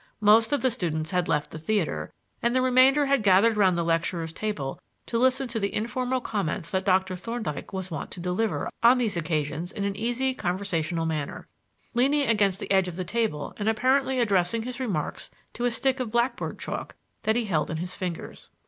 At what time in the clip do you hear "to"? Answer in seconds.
5.05-5.19, 5.49-5.59, 8.09-8.19, 15.53-15.65